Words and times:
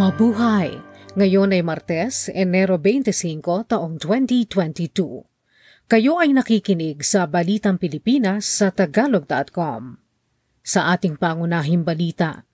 Mabuhay! 0.00 0.80
Ngayon 1.12 1.52
ay 1.52 1.60
Martes, 1.60 2.32
Enero 2.32 2.80
25, 2.80 3.68
taong 3.68 4.00
2022. 4.00 5.28
Kayo 5.92 6.16
ay 6.16 6.32
nakikinig 6.32 7.04
sa 7.04 7.28
Balitang 7.28 7.76
Pilipinas 7.76 8.48
sa 8.48 8.72
Tagalog.com. 8.72 10.00
Sa 10.64 10.96
ating 10.96 11.20
pangunahing 11.20 11.84
balita, 11.84 12.48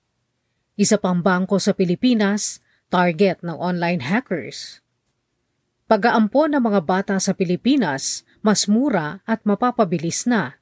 isa 0.75 0.99
pang 0.99 1.23
bangko 1.23 1.63
sa 1.63 1.71
Pilipinas, 1.71 2.59
target 2.91 3.39
ng 3.47 3.55
online 3.55 4.03
hackers. 4.03 4.83
Pag-aampo 5.87 6.51
ng 6.51 6.59
mga 6.59 6.83
bata 6.83 7.15
sa 7.23 7.31
Pilipinas, 7.31 8.27
mas 8.43 8.67
mura 8.67 9.23
at 9.23 9.47
mapapabilis 9.47 10.27
na. 10.27 10.59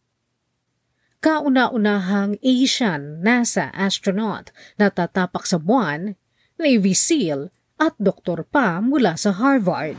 Kauna-unahang 1.25 2.37
Asian 2.45 3.25
NASA 3.25 3.73
astronaut 3.73 4.53
na 4.77 4.93
tatapak 4.93 5.49
sa 5.49 5.57
buwan 5.57 6.21
Navy 6.55 6.95
SEAL 6.95 7.51
at 7.83 7.99
doktor 7.99 8.47
pa 8.47 8.79
mula 8.79 9.19
sa 9.19 9.35
Harvard. 9.35 9.99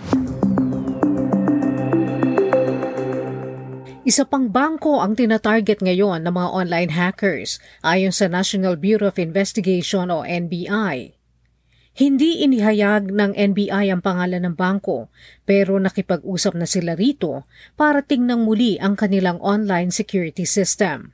Isa 4.08 4.24
pang 4.24 4.48
bangko 4.48 5.04
ang 5.04 5.20
tinatarget 5.20 5.84
ngayon 5.84 6.24
ng 6.24 6.32
mga 6.32 6.50
online 6.56 6.92
hackers 6.96 7.60
ayon 7.84 8.16
sa 8.16 8.32
National 8.32 8.80
Bureau 8.80 9.12
of 9.12 9.20
Investigation 9.20 10.08
o 10.08 10.24
NBI. 10.24 11.20
Hindi 12.00 12.48
inihayag 12.48 13.12
ng 13.12 13.36
NBI 13.36 13.92
ang 13.92 14.00
pangalan 14.00 14.48
ng 14.48 14.56
bangko 14.56 15.12
pero 15.44 15.76
nakipag-usap 15.76 16.56
na 16.56 16.64
sila 16.64 16.96
rito 16.96 17.44
para 17.76 18.00
tingnan 18.00 18.48
muli 18.48 18.80
ang 18.80 18.96
kanilang 18.96 19.44
online 19.44 19.92
security 19.92 20.48
system. 20.48 21.12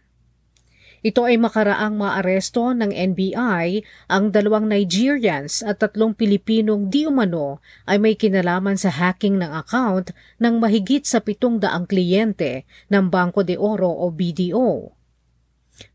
Ito 1.01 1.25
ay 1.25 1.41
makaraang 1.41 1.97
maaresto 1.97 2.77
ng 2.77 2.93
NBI 2.93 3.81
ang 4.05 4.29
dalawang 4.29 4.69
Nigerians 4.69 5.65
at 5.65 5.81
tatlong 5.81 6.13
Pilipinong 6.13 6.93
di 6.93 7.09
umano 7.09 7.57
ay 7.89 7.97
may 7.97 8.13
kinalaman 8.13 8.77
sa 8.77 8.93
hacking 8.93 9.41
ng 9.41 9.49
account 9.49 10.13
ng 10.37 10.61
mahigit 10.61 11.01
sa 11.01 11.17
pitong 11.17 11.57
daang 11.57 11.89
kliyente 11.89 12.69
ng 12.93 13.09
Banco 13.09 13.41
de 13.41 13.57
Oro 13.57 13.89
o 13.89 14.13
BDO. 14.13 14.93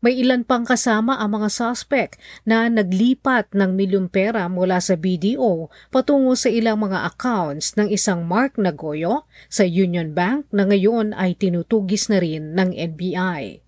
May 0.03 0.19
ilan 0.19 0.43
pang 0.43 0.67
kasama 0.67 1.15
ang 1.15 1.39
mga 1.39 1.55
suspect 1.55 2.19
na 2.43 2.67
naglipat 2.67 3.55
ng 3.55 3.79
milyong 3.79 4.11
pera 4.11 4.51
mula 4.51 4.83
sa 4.83 4.99
BDO 4.99 5.71
patungo 5.87 6.35
sa 6.35 6.51
ilang 6.51 6.83
mga 6.83 7.07
accounts 7.07 7.79
ng 7.79 7.87
isang 7.87 8.27
Mark 8.27 8.59
Nagoyo 8.59 9.23
sa 9.47 9.63
Union 9.63 10.11
Bank 10.11 10.51
na 10.51 10.67
ngayon 10.67 11.15
ay 11.15 11.39
tinutugis 11.39 12.11
na 12.11 12.19
rin 12.19 12.51
ng 12.59 12.75
NBI. 12.75 13.66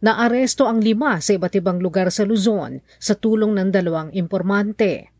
Naaresto 0.00 0.64
ang 0.64 0.80
lima 0.80 1.20
sa 1.20 1.36
iba't 1.36 1.60
ibang 1.60 1.76
lugar 1.76 2.08
sa 2.08 2.24
Luzon 2.24 2.80
sa 2.96 3.12
tulong 3.12 3.52
ng 3.60 3.68
dalawang 3.68 4.08
impormante. 4.16 5.12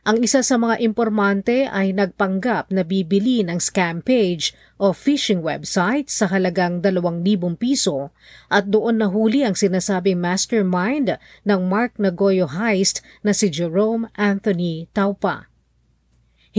Ang 0.00 0.24
isa 0.24 0.40
sa 0.40 0.56
mga 0.56 0.80
impormante 0.80 1.68
ay 1.68 1.92
nagpanggap 1.92 2.72
na 2.72 2.86
bibili 2.86 3.44
ng 3.44 3.60
scam 3.60 4.00
page 4.00 4.56
o 4.80 4.96
phishing 4.96 5.44
website 5.44 6.08
sa 6.08 6.24
halagang 6.32 6.80
2,000 6.80 7.60
piso 7.60 8.08
at 8.48 8.72
doon 8.72 9.04
nahuli 9.04 9.44
ang 9.44 9.52
sinasabing 9.52 10.16
mastermind 10.16 11.20
ng 11.44 11.60
Mark 11.68 12.00
Nagoyo 12.00 12.48
heist 12.48 13.04
na 13.20 13.36
si 13.36 13.52
Jerome 13.52 14.08
Anthony 14.16 14.88
Taupa. 14.96 15.49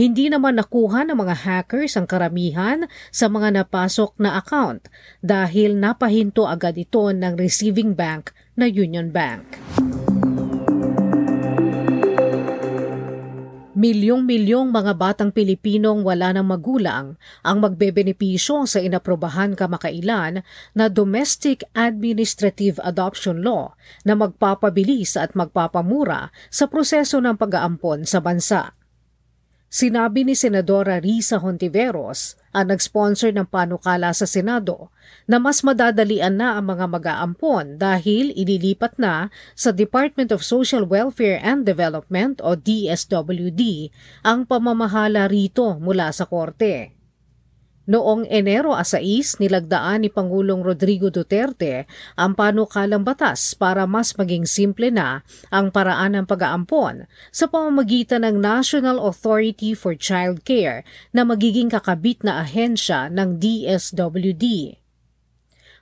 Hindi 0.02 0.26
naman 0.26 0.58
nakuha 0.58 1.06
ng 1.06 1.14
mga 1.14 1.46
hackers 1.46 1.94
ang 1.94 2.10
karamihan 2.10 2.90
sa 3.14 3.30
mga 3.30 3.62
napasok 3.62 4.18
na 4.18 4.34
account 4.34 4.90
dahil 5.22 5.78
napahinto 5.78 6.42
agad 6.42 6.74
ito 6.74 7.06
ng 7.14 7.38
receiving 7.38 7.94
bank 7.94 8.34
na 8.58 8.66
Union 8.66 9.14
Bank. 9.14 9.62
Milyong-milyong 13.78 14.74
mga 14.74 14.92
batang 14.98 15.30
Pilipinong 15.30 16.02
wala 16.02 16.34
ng 16.34 16.50
magulang 16.50 17.14
ang 17.46 17.56
magbebenepisyo 17.62 18.66
sa 18.66 18.82
inaprobahan 18.82 19.54
kamakailan 19.54 20.42
na 20.74 20.84
Domestic 20.90 21.62
Administrative 21.78 22.82
Adoption 22.82 23.46
Law 23.46 23.78
na 24.02 24.18
magpapabilis 24.18 25.14
at 25.14 25.38
magpapamura 25.38 26.34
sa 26.50 26.66
proseso 26.66 27.22
ng 27.22 27.38
pag-aampon 27.38 28.02
sa 28.02 28.18
bansa. 28.18 28.81
Sinabi 29.72 30.28
ni 30.28 30.36
Senadora 30.36 31.00
Risa 31.00 31.40
Hontiveros, 31.40 32.36
ang 32.52 32.68
nag-sponsor 32.68 33.32
ng 33.32 33.48
panukala 33.48 34.12
sa 34.12 34.28
Senado, 34.28 34.92
na 35.24 35.40
mas 35.40 35.64
madadalian 35.64 36.36
na 36.36 36.60
ang 36.60 36.68
mga 36.68 36.92
mag-aampon 36.92 37.80
dahil 37.80 38.36
ililipat 38.36 39.00
na 39.00 39.32
sa 39.56 39.72
Department 39.72 40.28
of 40.28 40.44
Social 40.44 40.84
Welfare 40.84 41.40
and 41.40 41.64
Development 41.64 42.36
o 42.44 42.52
DSWD 42.52 43.88
ang 44.20 44.44
pamamahala 44.44 45.24
rito 45.24 45.80
mula 45.80 46.12
sa 46.12 46.28
korte. 46.28 46.92
Noong 47.92 48.24
Enero 48.32 48.72
6, 48.72 49.36
nilagdaan 49.36 50.00
ni 50.00 50.08
Pangulong 50.08 50.64
Rodrigo 50.64 51.12
Duterte 51.12 51.84
ang 52.16 52.32
panukalang 52.32 53.04
batas 53.04 53.52
para 53.52 53.84
mas 53.84 54.16
maging 54.16 54.48
simple 54.48 54.88
na 54.88 55.20
ang 55.52 55.68
paraan 55.68 56.16
ng 56.16 56.24
pag-aampon 56.24 57.04
sa 57.28 57.52
pamamagitan 57.52 58.24
ng 58.24 58.40
National 58.40 58.96
Authority 58.96 59.76
for 59.76 59.92
Child 59.92 60.40
Care 60.48 60.88
na 61.12 61.28
magiging 61.28 61.68
kakabit 61.68 62.24
na 62.24 62.40
ahensya 62.40 63.12
ng 63.12 63.36
DSWD. 63.36 64.80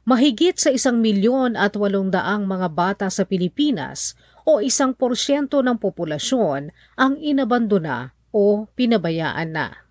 Mahigit 0.03 0.59
sa 0.59 0.75
isang 0.75 0.99
milyon 0.99 1.55
at 1.55 1.79
walong 1.79 2.11
daang 2.11 2.43
mga 2.43 2.75
bata 2.75 3.07
sa 3.07 3.23
Pilipinas 3.23 4.19
o 4.43 4.59
isang 4.59 4.99
porsyento 4.99 5.63
ng 5.63 5.79
populasyon 5.79 6.75
ang 6.99 7.15
inabandona 7.23 8.19
o 8.35 8.67
pinabayaan 8.75 9.55
na 9.55 9.90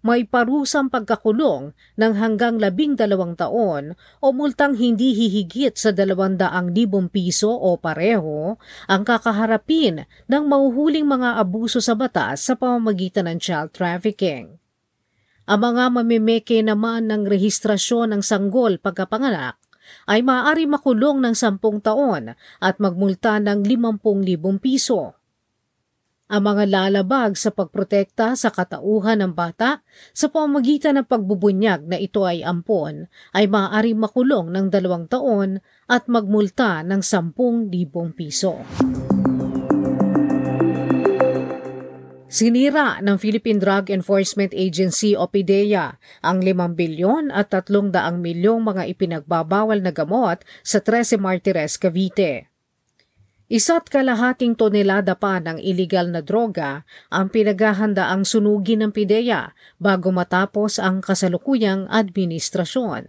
may 0.00 0.22
parusang 0.22 0.86
pagkakulong 0.86 1.74
ng 1.98 2.12
hanggang 2.16 2.56
labing 2.56 2.94
dalawang 2.94 3.34
taon 3.34 3.98
o 4.22 4.30
multang 4.30 4.78
hindi 4.78 5.12
hihigit 5.12 5.74
sa 5.74 5.90
dalawang 5.90 6.38
libong 6.70 7.10
piso 7.10 7.50
o 7.50 7.74
pareho 7.74 8.54
ang 8.86 9.02
kakaharapin 9.02 10.06
ng 10.30 10.42
mauhuling 10.46 11.04
mga 11.04 11.42
abuso 11.42 11.82
sa 11.82 11.98
batas 11.98 12.46
sa 12.46 12.54
pamamagitan 12.54 13.26
ng 13.26 13.38
child 13.42 13.74
trafficking. 13.74 14.62
Ang 15.48 15.60
mga 15.64 15.84
mamimeke 15.90 16.60
naman 16.60 17.08
ng 17.08 17.24
rehistrasyon 17.26 18.14
ng 18.14 18.22
sanggol 18.22 18.76
pagkapanganak 18.78 19.56
ay 20.04 20.20
maaari 20.20 20.68
makulong 20.68 21.24
ng 21.24 21.34
sampung 21.34 21.80
taon 21.80 22.36
at 22.60 22.76
magmulta 22.76 23.40
ng 23.40 23.64
limampung 23.64 24.20
libong 24.20 24.60
piso 24.60 25.17
ang 26.28 26.42
mga 26.44 26.64
lalabag 26.68 27.34
sa 27.34 27.48
pagprotekta 27.48 28.36
sa 28.36 28.52
katauhan 28.52 29.24
ng 29.24 29.32
bata 29.32 29.80
sa 30.12 30.28
pamamagitan 30.28 31.00
ng 31.00 31.06
pagbubunyag 31.08 31.88
na 31.88 31.96
ito 31.96 32.28
ay 32.28 32.44
ampon 32.44 33.08
ay 33.32 33.48
maaari 33.48 33.96
makulong 33.96 34.52
ng 34.52 34.68
dalawang 34.68 35.08
taon 35.08 35.64
at 35.88 36.04
magmulta 36.06 36.84
ng 36.84 37.00
10,000 37.00 37.72
piso. 38.12 38.60
Sinira 42.28 43.00
ng 43.00 43.16
Philippine 43.16 43.56
Drug 43.56 43.88
Enforcement 43.88 44.52
Agency 44.52 45.16
o 45.16 45.32
PIDEA 45.32 45.96
ang 46.20 46.44
5 46.44 46.76
bilyon 46.76 47.32
at 47.32 47.56
300 47.56 48.20
milyong 48.20 48.68
mga 48.68 48.84
ipinagbabawal 48.92 49.80
na 49.80 49.96
gamot 49.96 50.44
sa 50.60 50.84
13 50.84 51.16
Martires, 51.16 51.80
Cavite. 51.80 52.57
Isa't 53.48 53.88
kalahating 53.88 54.60
tonelada 54.60 55.16
pa 55.16 55.40
ng 55.40 55.56
ilegal 55.56 56.12
na 56.12 56.20
droga 56.20 56.84
ang 57.08 57.32
pinaghahandaang 57.32 58.28
sunugin 58.28 58.84
ng 58.84 58.92
PIDEA 58.92 59.56
bago 59.80 60.12
matapos 60.12 60.76
ang 60.76 61.00
kasalukuyang 61.00 61.88
administrasyon. 61.88 63.08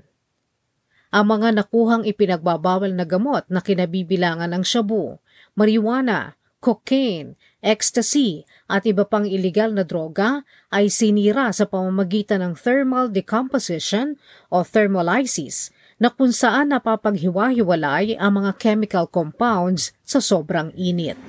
Ang 1.11 1.25
mga 1.27 1.59
nakuhang 1.59 2.07
ipinagbabawal 2.07 2.95
na 2.95 3.03
gamot 3.03 3.44
na 3.51 3.59
kinabibilangan 3.59 4.56
ng 4.56 4.63
shabu, 4.63 5.19
marijuana, 5.59 6.39
cocaine, 6.63 7.36
ecstasy 7.59 8.47
at 8.71 8.88
iba 8.88 9.03
pang 9.03 9.27
ilegal 9.27 9.75
na 9.75 9.83
droga 9.83 10.47
ay 10.71 10.88
sinira 10.88 11.51
sa 11.51 11.68
pamamagitan 11.68 12.39
ng 12.39 12.53
thermal 12.56 13.12
decomposition 13.12 14.15
o 14.47 14.63
thermolysis 14.63 15.75
na 16.00 16.07
kung 16.07 16.31
saan 16.31 16.72
napapaghiwa-hiwalay 16.72 18.16
ang 18.16 18.40
mga 18.40 18.56
chemical 18.56 19.06
compounds 19.06 19.92
sa 20.07 20.24
sobrang 20.24 20.72
init. 20.74 21.19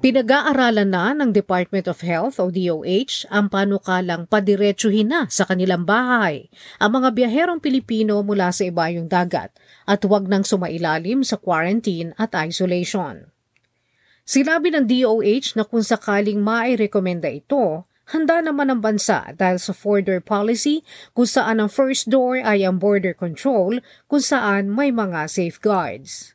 Pinag-aaralan 0.00 0.88
na 0.88 1.12
ng 1.12 1.28
Department 1.28 1.84
of 1.84 2.00
Health 2.00 2.40
o 2.40 2.48
DOH 2.48 3.28
ang 3.28 3.52
panukalang 3.52 4.24
padiretsuhin 4.24 5.12
na 5.12 5.28
sa 5.28 5.44
kanilang 5.44 5.84
bahay 5.84 6.48
ang 6.80 6.96
mga 6.96 7.12
biyaherong 7.12 7.60
Pilipino 7.60 8.24
mula 8.24 8.48
sa 8.48 8.64
ibayong 8.64 9.12
dagat 9.12 9.52
at 9.84 10.00
huwag 10.00 10.24
nang 10.24 10.40
sumailalim 10.40 11.20
sa 11.20 11.36
quarantine 11.36 12.16
at 12.16 12.32
isolation. 12.32 13.28
Sinabi 14.24 14.72
ng 14.72 14.88
DOH 14.88 15.60
na 15.60 15.68
kung 15.68 15.84
sakaling 15.84 16.40
mairekomenda 16.40 17.28
ito, 17.28 17.84
Handa 18.10 18.42
naman 18.42 18.74
ang 18.74 18.82
bansa 18.82 19.30
dahil 19.38 19.62
sa 19.62 19.70
four-door 19.70 20.18
policy 20.18 20.82
kung 21.14 21.30
saan 21.30 21.62
ang 21.62 21.70
first 21.70 22.10
door 22.10 22.42
ay 22.42 22.66
ang 22.66 22.82
border 22.82 23.14
control 23.14 23.78
kung 24.10 24.18
saan 24.18 24.66
may 24.66 24.90
mga 24.90 25.30
safeguards. 25.30 26.34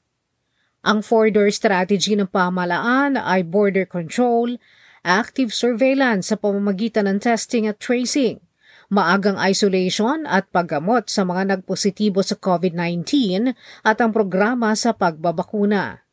Ang 0.87 1.03
four-door 1.03 1.51
strategy 1.51 2.15
ng 2.15 2.31
pamalaan 2.31 3.19
ay 3.19 3.43
border 3.43 3.83
control, 3.83 4.55
active 5.03 5.51
surveillance 5.51 6.31
sa 6.31 6.39
pamamagitan 6.39 7.11
ng 7.11 7.19
testing 7.19 7.67
at 7.67 7.75
tracing, 7.75 8.39
maagang 8.87 9.35
isolation 9.35 10.23
at 10.31 10.47
paggamot 10.55 11.11
sa 11.11 11.27
mga 11.27 11.59
nagpositibo 11.59 12.23
sa 12.23 12.39
COVID-19 12.39 13.51
at 13.83 13.97
ang 13.99 14.15
programa 14.15 14.71
sa 14.79 14.95
pagbabakuna. 14.95 16.04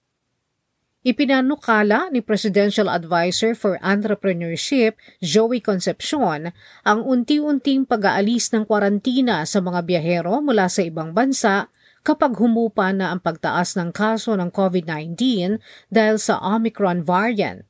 Ipinanukala 1.03 2.15
ni 2.15 2.23
Presidential 2.23 2.87
Advisor 2.87 3.59
for 3.59 3.75
Entrepreneurship, 3.83 4.95
Joey 5.19 5.59
Concepcion, 5.59 6.55
ang 6.87 7.01
unti-unting 7.03 7.91
pag-aalis 7.91 8.55
ng 8.55 8.63
kwarantina 8.63 9.43
sa 9.43 9.59
mga 9.59 9.83
biyahero 9.83 10.39
mula 10.39 10.71
sa 10.71 10.87
ibang 10.87 11.11
bansa 11.11 11.67
kapag 12.07 12.39
humupa 12.39 12.95
na 12.95 13.11
ang 13.11 13.19
pagtaas 13.19 13.75
ng 13.75 13.91
kaso 13.91 14.39
ng 14.39 14.55
COVID-19 14.55 15.59
dahil 15.91 16.23
sa 16.23 16.39
Omicron 16.39 17.03
variant. 17.03 17.67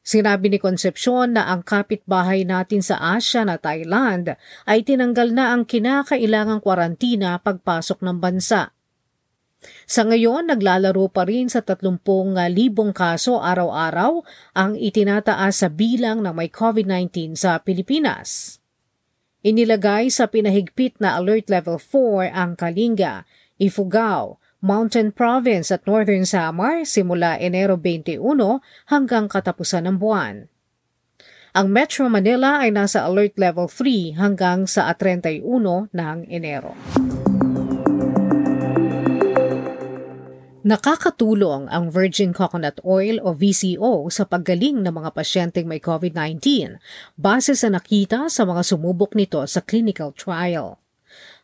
Sinabi 0.00 0.48
ni 0.48 0.56
Concepcion 0.56 1.36
na 1.36 1.52
ang 1.52 1.60
kapitbahay 1.60 2.48
natin 2.48 2.80
sa 2.80 2.96
Asia 3.20 3.44
na 3.44 3.60
Thailand 3.60 4.32
ay 4.64 4.80
tinanggal 4.80 5.28
na 5.28 5.52
ang 5.52 5.68
kinakailangang 5.68 6.64
kwarantina 6.64 7.36
pagpasok 7.36 8.00
ng 8.00 8.16
bansa. 8.16 8.75
Sa 9.86 10.04
ngayon, 10.04 10.50
naglalaro 10.50 11.08
pa 11.08 11.24
rin 11.24 11.48
sa 11.48 11.62
30,000 11.62 12.02
kaso 12.92 13.40
araw-araw 13.40 14.22
ang 14.52 14.76
itinataas 14.76 15.64
sa 15.64 15.68
bilang 15.72 16.20
ng 16.22 16.34
may 16.34 16.50
COVID-19 16.52 17.38
sa 17.38 17.58
Pilipinas. 17.62 18.60
Inilagay 19.46 20.10
sa 20.10 20.26
pinahigpit 20.26 20.98
na 20.98 21.14
Alert 21.16 21.46
Level 21.46 21.78
4 21.78 22.34
ang 22.34 22.58
Kalinga, 22.58 23.22
Ifugao, 23.62 24.42
Mountain 24.58 25.14
Province 25.14 25.70
at 25.70 25.86
Northern 25.86 26.26
Samar 26.26 26.82
simula 26.82 27.38
Enero 27.38 27.78
21 27.78 28.18
hanggang 28.90 29.30
katapusan 29.30 29.86
ng 29.86 29.96
buwan. 30.02 30.50
Ang 31.56 31.72
Metro 31.72 32.04
Manila 32.10 32.60
ay 32.60 32.74
nasa 32.74 33.06
Alert 33.06 33.38
Level 33.38 33.70
3 33.70 34.18
hanggang 34.18 34.68
sa 34.68 34.90
31 34.92 35.40
ng 35.94 36.18
Enero. 36.28 36.76
Nakakatulong 40.66 41.70
ang 41.70 41.94
virgin 41.94 42.34
coconut 42.34 42.82
oil 42.82 43.22
o 43.22 43.30
VCO 43.30 44.10
sa 44.10 44.26
paggaling 44.26 44.82
ng 44.82 44.98
mga 44.98 45.14
pasyenteng 45.14 45.70
may 45.70 45.78
COVID-19 45.78 46.42
base 47.14 47.54
sa 47.54 47.70
nakita 47.70 48.26
sa 48.26 48.42
mga 48.42 48.66
sumubok 48.66 49.14
nito 49.14 49.38
sa 49.46 49.62
clinical 49.62 50.10
trial. 50.10 50.82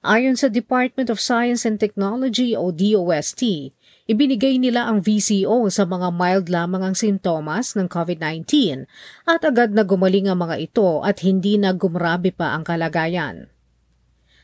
Ayon 0.02 0.34
sa 0.34 0.50
Department 0.50 1.06
of 1.06 1.22
Science 1.22 1.62
and 1.62 1.78
Technology 1.78 2.58
o 2.58 2.74
DOST, 2.74 3.70
ibinigay 4.10 4.58
nila 4.58 4.90
ang 4.90 4.98
VCO 4.98 5.70
sa 5.70 5.86
mga 5.86 6.10
mild 6.10 6.50
lamang 6.50 6.82
ang 6.82 6.98
sintomas 6.98 7.78
ng 7.78 7.86
COVID-19 7.86 8.90
at 9.30 9.46
agad 9.46 9.70
na 9.70 9.86
gumaling 9.86 10.26
ang 10.26 10.42
mga 10.42 10.66
ito 10.66 10.98
at 11.06 11.22
hindi 11.22 11.62
na 11.62 11.70
gumrabe 11.70 12.34
pa 12.34 12.58
ang 12.58 12.66
kalagayan. 12.66 13.51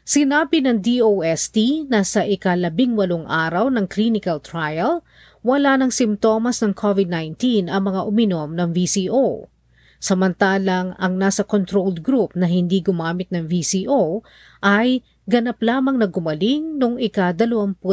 Sinabi 0.09 0.65
ng 0.65 0.81
DOST 0.81 1.85
na 1.93 2.01
sa 2.01 2.25
ikalabing 2.25 2.97
walong 2.97 3.29
araw 3.29 3.69
ng 3.69 3.85
clinical 3.85 4.41
trial, 4.41 5.05
wala 5.45 5.77
ng 5.77 5.93
simptomas 5.93 6.65
ng 6.65 6.73
COVID-19 6.73 7.69
ang 7.69 7.93
mga 7.93 8.09
uminom 8.09 8.57
ng 8.57 8.73
VCO. 8.73 9.53
Samantalang 10.01 10.97
ang 10.97 11.21
nasa 11.21 11.45
controlled 11.45 12.01
group 12.01 12.33
na 12.33 12.49
hindi 12.49 12.81
gumamit 12.81 13.29
ng 13.29 13.53
VCO 13.53 14.25
ay 14.65 15.05
ganap 15.29 15.61
lamang 15.61 16.01
na 16.01 16.09
gumaling 16.09 16.81
nung 16.81 16.97
ika-23 16.97 17.85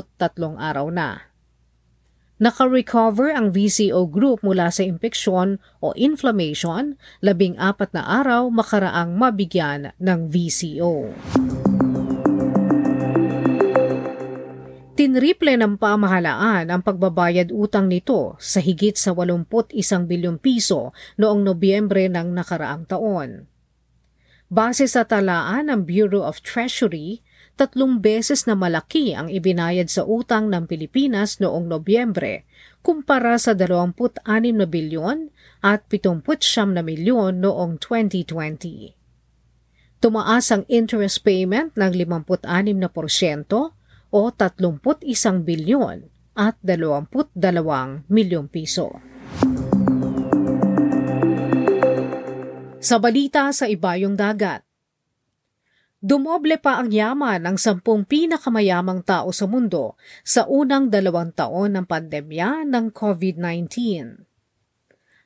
araw 0.55 0.87
na. 0.87 1.19
Naka-recover 2.39 3.35
ang 3.35 3.51
VCO 3.51 4.07
group 4.07 4.39
mula 4.39 4.71
sa 4.71 4.87
impeksyon 4.87 5.59
o 5.83 5.91
inflammation, 5.99 6.95
labing 7.19 7.59
apat 7.59 7.91
na 7.91 8.07
araw 8.07 8.47
makaraang 8.47 9.19
mabigyan 9.19 9.91
ng 9.99 10.31
VCO. 10.31 11.11
Tinriple 15.05 15.53
ng 15.53 15.77
pamahalaan 15.77 16.73
ang 16.73 16.81
pagbabayad 16.81 17.53
utang 17.53 17.85
nito 17.85 18.33
sa 18.41 18.57
higit 18.57 18.97
sa 18.97 19.13
81 19.13 19.77
bilyong 20.09 20.41
piso 20.41 20.97
noong 21.21 21.45
Nobyembre 21.45 22.09
ng 22.09 22.33
nakaraang 22.33 22.89
taon. 22.89 23.45
Base 24.49 24.89
sa 24.89 25.05
talaan 25.05 25.69
ng 25.69 25.85
Bureau 25.85 26.25
of 26.25 26.41
Treasury, 26.41 27.21
tatlong 27.53 28.01
beses 28.01 28.49
na 28.49 28.57
malaki 28.57 29.13
ang 29.13 29.29
ibinayad 29.29 29.93
sa 29.93 30.09
utang 30.09 30.49
ng 30.49 30.65
Pilipinas 30.65 31.37
noong 31.37 31.69
Nobyembre 31.69 32.41
kumpara 32.81 33.37
sa 33.37 33.53
26 33.53 34.25
na 34.57 34.65
bilyon 34.65 35.29
at 35.61 35.85
79 35.85 36.73
na 36.73 36.81
milyon 36.81 37.45
noong 37.45 37.77
2020. 37.77 38.97
Tumaas 40.01 40.49
ang 40.49 40.65
interest 40.65 41.21
payment 41.21 41.77
ng 41.77 41.93
56 41.93 42.41
na 42.73 42.89
porsyento 42.89 43.77
o 44.11 44.29
31 44.29 44.81
bilyon 45.41 46.05
at 46.35 46.59
22 46.61 47.37
milyong 48.11 48.47
piso. 48.51 48.99
Sa 52.85 53.01
balita 53.01 53.49
sa 53.49 53.65
ibayong 53.65 54.13
dagat, 54.13 54.65
Dumoble 56.05 56.61
pa 56.61 56.77
ang 56.77 56.93
yaman 56.93 57.41
ng 57.41 57.57
sampung 57.57 58.05
pinakamayamang 58.05 59.01
tao 59.01 59.33
sa 59.33 59.49
mundo 59.49 59.97
sa 60.21 60.45
unang 60.45 60.93
dalawang 60.93 61.33
taon 61.33 61.73
ng 61.73 61.85
pandemya 61.89 62.61
ng 62.69 62.93
COVID-19. 62.93 64.34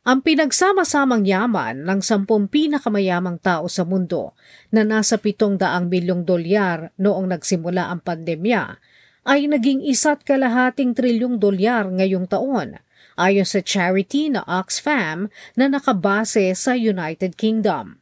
Ang 0.09 0.25
pinagsama-samang 0.25 1.21
yaman 1.21 1.85
ng 1.85 2.01
sampung 2.01 2.49
pinakamayamang 2.49 3.37
tao 3.37 3.69
sa 3.69 3.85
mundo 3.85 4.33
na 4.73 4.81
nasa 4.81 5.21
700 5.21 5.61
bilyong 5.85 6.25
dolyar 6.25 6.89
noong 6.97 7.29
nagsimula 7.29 7.93
ang 7.93 8.01
pandemya 8.01 8.81
ay 9.29 9.45
naging 9.45 9.85
isa't 9.85 10.25
kalahating 10.25 10.97
trilyong 10.97 11.37
dolyar 11.37 11.85
ngayong 11.93 12.25
taon 12.25 12.81
ayon 13.21 13.45
sa 13.45 13.61
charity 13.61 14.33
na 14.33 14.41
Oxfam 14.49 15.29
na 15.53 15.69
nakabase 15.69 16.57
sa 16.57 16.73
United 16.73 17.37
Kingdom. 17.37 18.01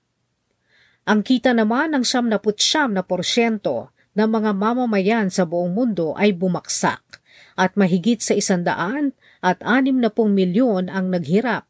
Ang 1.03 1.27
kita 1.27 1.51
naman 1.51 1.91
ng 1.91 2.07
79 2.07 2.39
na 2.95 3.03
porsyento 3.03 3.91
ng 4.15 4.29
mga 4.31 4.55
mamamayan 4.55 5.27
sa 5.27 5.43
buong 5.43 5.75
mundo 5.75 6.15
ay 6.15 6.31
bumaksak 6.31 7.19
at 7.59 7.75
mahigit 7.75 8.23
sa 8.23 8.31
isandaan 8.31 9.11
at 9.43 9.59
anim 9.67 9.99
na 9.99 10.07
pong 10.07 10.31
milyon 10.31 10.87
ang 10.87 11.11
naghirap 11.11 11.67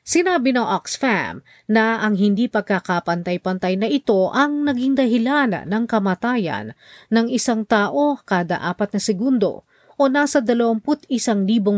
Sinabi 0.00 0.56
ng 0.56 0.64
Oxfam 0.64 1.44
na 1.68 2.00
ang 2.00 2.16
hindi 2.16 2.48
pagkakapantay-pantay 2.48 3.76
na 3.76 3.86
ito 3.86 4.32
ang 4.32 4.64
naging 4.64 4.96
dahilan 4.96 5.68
ng 5.68 5.84
kamatayan 5.84 6.72
ng 7.12 7.26
isang 7.28 7.68
tao 7.68 8.16
kada 8.24 8.58
apat 8.64 8.96
na 8.96 9.00
segundo 9.00 9.62
o 10.00 10.08
nasa 10.08 10.40
21,000 10.40 11.12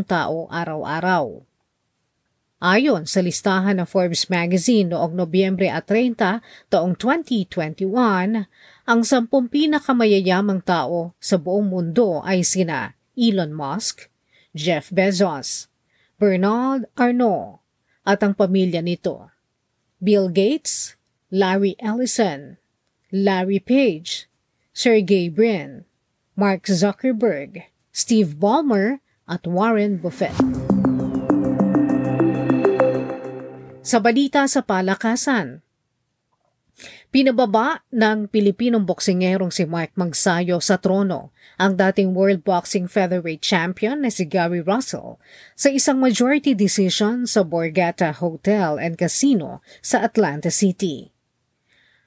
tao 0.06 0.46
araw-araw. 0.46 1.42
Ayon 2.62 3.10
sa 3.10 3.18
listahan 3.18 3.82
ng 3.82 3.88
Forbes 3.90 4.30
magazine 4.30 4.94
noong 4.94 5.18
Nobyembre 5.18 5.66
at 5.66 5.90
30 5.90 6.38
taong 6.70 6.94
2021, 6.94 7.90
ang 8.86 9.00
sampung 9.02 9.50
pinakamayayamang 9.50 10.62
tao 10.62 11.10
sa 11.18 11.42
buong 11.42 11.66
mundo 11.66 12.22
ay 12.22 12.46
sina 12.46 12.94
Elon 13.18 13.50
Musk, 13.50 14.06
Jeff 14.54 14.94
Bezos, 14.94 15.66
Bernard 16.22 16.86
Arnault, 16.94 17.61
at 18.02 18.22
ang 18.22 18.34
pamilya 18.34 18.82
nito. 18.82 19.30
Bill 20.02 20.28
Gates, 20.28 20.98
Larry 21.30 21.78
Ellison, 21.78 22.58
Larry 23.14 23.62
Page, 23.62 24.26
Sergey 24.74 25.30
Brin, 25.30 25.86
Mark 26.34 26.66
Zuckerberg, 26.66 27.70
Steve 27.92 28.40
Ballmer 28.40 29.04
at 29.28 29.46
Warren 29.46 30.00
Buffett. 30.00 30.34
Sa 33.82 33.98
balita 33.98 34.46
sa 34.46 34.62
palakasan, 34.62 35.62
Pinababa 37.12 37.84
ng 37.92 38.24
Pilipinong 38.24 38.88
boksingerong 38.88 39.52
si 39.52 39.68
Mark 39.68 39.92
Magsayo 40.00 40.64
sa 40.64 40.80
trono 40.80 41.28
ang 41.60 41.76
dating 41.76 42.16
World 42.16 42.40
Boxing 42.40 42.88
Featherweight 42.88 43.44
Champion 43.44 44.00
na 44.00 44.08
si 44.08 44.24
Gary 44.24 44.64
Russell 44.64 45.20
sa 45.52 45.68
isang 45.68 46.00
majority 46.00 46.56
decision 46.56 47.28
sa 47.28 47.44
Borgata 47.44 48.16
Hotel 48.16 48.80
and 48.80 48.96
Casino 48.96 49.60
sa 49.84 50.00
Atlanta 50.08 50.48
City. 50.48 51.12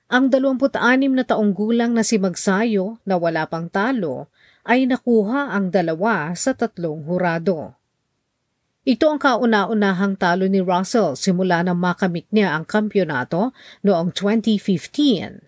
Ang 0.10 0.34
26 0.34 0.74
na 1.14 1.22
taong 1.22 1.54
gulang 1.54 1.94
na 1.94 2.02
si 2.02 2.18
Magsayo 2.18 2.98
na 3.06 3.22
wala 3.22 3.46
pang 3.46 3.70
talo 3.70 4.34
ay 4.66 4.90
nakuha 4.90 5.54
ang 5.54 5.70
dalawa 5.70 6.34
sa 6.34 6.58
tatlong 6.58 7.06
hurado. 7.06 7.78
Ito 8.86 9.10
ang 9.10 9.18
kauna-unahang 9.18 10.14
talo 10.14 10.46
ni 10.46 10.62
Russell 10.62 11.18
simula 11.18 11.66
nang 11.66 11.82
makamit 11.82 12.30
niya 12.30 12.54
ang 12.54 12.70
kampyonato 12.70 13.50
noong 13.82 14.14
2015. 14.14 15.42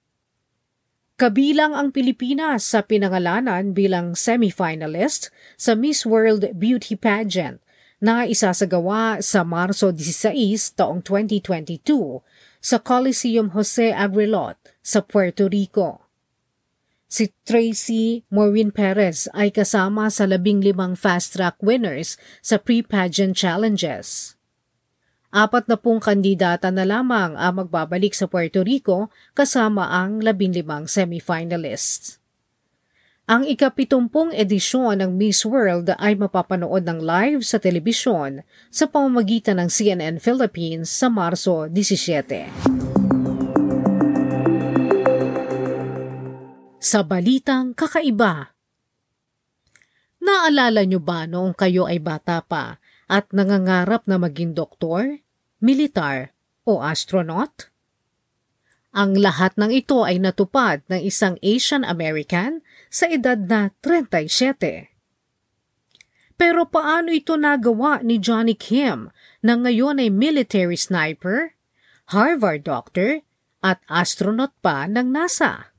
Kabilang 1.19 1.75
ang 1.75 1.91
Pilipinas 1.91 2.63
sa 2.63 2.87
pinangalanan 2.87 3.75
bilang 3.75 4.15
semifinalist 4.15 5.35
sa 5.59 5.75
Miss 5.75 6.07
World 6.07 6.47
Beauty 6.55 6.95
Pageant 6.95 7.59
na 7.99 8.23
isasagawa 8.23 9.19
sa 9.19 9.43
Marso 9.43 9.91
16 9.91 10.79
taong 10.79 11.03
2022 11.03 12.23
sa 12.63 12.79
Coliseum 12.79 13.51
Jose 13.51 13.91
Agrelot 13.91 14.63
sa 14.79 15.03
Puerto 15.03 15.51
Rico. 15.51 16.07
Si 17.11 17.35
Tracy 17.43 18.23
Maureen 18.31 18.71
Perez 18.71 19.27
ay 19.35 19.51
kasama 19.51 20.15
sa 20.15 20.23
labing 20.23 20.63
limang 20.63 20.95
fast-track 20.95 21.59
winners 21.59 22.15
sa 22.47 22.63
pre-pageant 22.63 23.35
challenges. 23.35 24.38
Apat 25.29 25.69
na 25.69 25.77
pong 25.77 26.01
kandidata 26.01 26.73
na 26.73 26.89
lamang 26.89 27.37
ang 27.37 27.61
magbabalik 27.61 28.17
sa 28.17 28.25
Puerto 28.25 28.65
Rico 28.65 29.13
kasama 29.37 29.93
ang 29.93 30.25
labinlimang 30.25 30.89
semifinalists. 30.89 32.17
Ang 33.29 33.45
ikapitumpong 33.45 34.33
edisyon 34.33 35.05
ng 35.05 35.13
Miss 35.13 35.45
World 35.45 35.93
ay 36.01 36.17
mapapanood 36.17 36.81
ng 36.89 37.05
live 37.05 37.45
sa 37.45 37.61
telebisyon 37.61 38.41
sa 38.73 38.89
pamamagitan 38.89 39.61
ng 39.61 39.69
CNN 39.69 40.17
Philippines 40.17 40.89
sa 40.89 41.13
Marso 41.13 41.69
17. 41.69 42.49
Sa 46.81 47.05
balitang 47.05 47.77
kakaiba, 47.77 48.57
Naalala 50.19 50.83
niyo 50.83 50.99
ba 50.99 51.25
noong 51.31 51.55
kayo 51.55 51.87
ay 51.87 52.03
bata 52.03 52.43
pa 52.43 52.83
at 53.09 53.27
nangangarap 53.33 54.05
na 54.05 54.21
maging 54.21 54.53
doktor, 54.53 55.25
militar 55.59 56.37
o 56.69 56.85
astronaut? 56.85 57.73
Ang 58.93 59.21
lahat 59.21 59.57
ng 59.57 59.73
ito 59.73 60.05
ay 60.05 60.21
natupad 60.21 60.85
ng 60.88 61.00
isang 61.05 61.37
Asian 61.45 61.85
American 61.85 62.65
sa 62.88 63.09
edad 63.09 63.37
na 63.37 63.73
37. 63.85 64.93
Pero 66.38 66.71
paano 66.71 67.11
ito 67.11 67.35
nagawa 67.35 68.00
ni 68.00 68.17
Johnny 68.23 68.55
Kim 68.55 69.11
na 69.43 69.59
ngayon 69.59 69.99
ay 69.99 70.09
military 70.09 70.79
sniper, 70.79 71.59
Harvard 72.15 72.65
doctor 72.65 73.27
at 73.61 73.83
astronaut 73.91 74.55
pa 74.62 74.87
ng 74.87 75.11
NASA? 75.11 75.75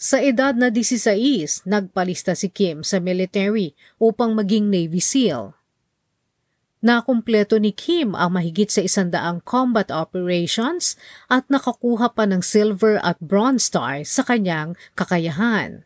Sa 0.00 0.16
edad 0.16 0.56
na 0.56 0.72
16, 0.72 1.68
nagpalista 1.68 2.32
si 2.32 2.48
Kim 2.48 2.80
sa 2.80 2.96
military 3.04 3.76
upang 4.00 4.32
maging 4.32 4.72
Navy 4.72 5.00
SEAL. 5.00 5.59
Nakumpleto 6.80 7.60
ni 7.60 7.76
Kim 7.76 8.16
ang 8.16 8.40
mahigit 8.40 8.72
sa 8.72 8.80
isandaang 8.80 9.44
combat 9.44 9.92
operations 9.92 10.96
at 11.28 11.44
nakakuha 11.52 12.16
pa 12.16 12.24
ng 12.24 12.40
silver 12.40 12.96
at 13.04 13.20
bronze 13.20 13.68
star 13.68 14.00
sa 14.08 14.24
kanyang 14.24 14.72
kakayahan. 14.96 15.84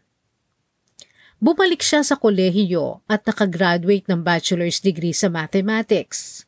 Bumalik 1.43 1.83
siya 1.83 2.07
sa 2.07 2.15
kolehiyo 2.15 3.03
at 3.11 3.27
nakagraduate 3.27 4.07
ng 4.07 4.23
bachelor's 4.23 4.79
degree 4.79 5.13
sa 5.13 5.27
mathematics. 5.27 6.47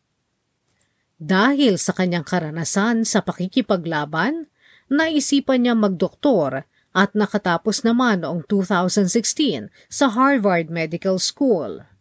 Dahil 1.18 1.74
sa 1.74 1.90
kanyang 1.90 2.22
karanasan 2.22 3.02
sa 3.02 3.26
pakikipaglaban, 3.26 4.46
naisipan 4.86 5.66
niya 5.66 5.74
magdoktor 5.74 6.70
at 6.94 7.10
nakatapos 7.18 7.82
naman 7.82 8.22
noong 8.22 8.46
2016 8.46 9.74
sa 9.90 10.06
Harvard 10.06 10.70
Medical 10.70 11.18
School. 11.18 11.95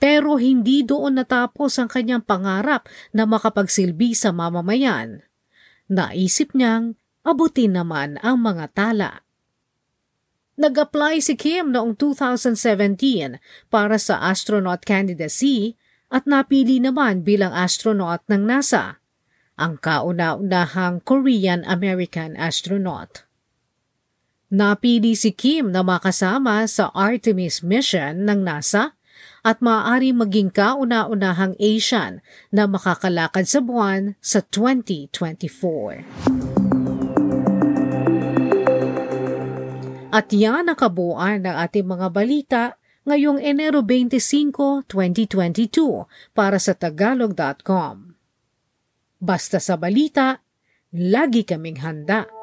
Pero 0.00 0.40
hindi 0.40 0.80
doon 0.80 1.20
natapos 1.20 1.76
ang 1.76 1.92
kanyang 1.92 2.24
pangarap 2.24 2.88
na 3.12 3.28
makapagsilbi 3.28 4.16
sa 4.16 4.32
mamamayan. 4.32 5.20
Naisip 5.92 6.56
niyang 6.56 6.96
abutin 7.20 7.76
naman 7.76 8.16
ang 8.24 8.40
mga 8.40 8.72
tala. 8.72 9.22
Nag-apply 10.60 11.20
si 11.20 11.36
Kim 11.36 11.72
noong 11.72 11.96
2017 11.96 13.40
para 13.68 13.96
sa 13.96 14.24
astronaut 14.28 14.84
candidacy 14.84 15.76
at 16.12 16.28
napili 16.28 16.82
naman 16.82 17.24
bilang 17.24 17.54
astronaut 17.54 18.20
ng 18.28 18.44
NASA, 18.44 19.00
ang 19.56 19.80
kauna-unahang 19.80 21.00
Korean-American 21.04 22.36
astronaut. 22.36 23.24
Napili 24.50 25.14
si 25.14 25.30
Kim 25.30 25.70
na 25.70 25.86
makasama 25.86 26.66
sa 26.66 26.90
Artemis 26.92 27.62
mission 27.62 28.26
ng 28.26 28.42
NASA 28.42 28.98
at 29.40 29.64
maaari 29.64 30.12
maging 30.12 30.52
kauna-unahang 30.52 31.56
Asian 31.56 32.20
na 32.52 32.68
makakalakad 32.68 33.48
sa 33.48 33.60
buwan 33.64 34.16
sa 34.20 34.44
2024. 34.44 36.04
At 40.10 40.34
yan 40.34 40.66
ang 40.66 40.74
kabuuan 40.74 41.46
ng 41.46 41.54
ating 41.54 41.86
mga 41.86 42.06
balita 42.10 42.62
ngayong 43.06 43.38
Enero 43.38 43.80
25, 43.86 44.84
2022 44.90 46.06
para 46.34 46.58
sa 46.58 46.74
Tagalog.com. 46.74 48.18
Basta 49.22 49.62
sa 49.62 49.78
balita, 49.78 50.42
lagi 50.90 51.46
kaming 51.46 51.78
handa. 51.84 52.39